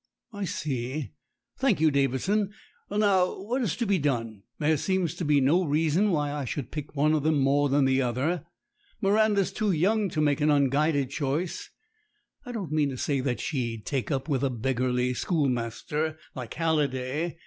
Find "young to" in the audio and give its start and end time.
9.71-10.19